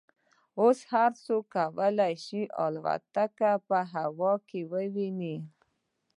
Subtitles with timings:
[0.59, 5.37] اوس هر څوک کولای شي الوتکې په هوا کې وویني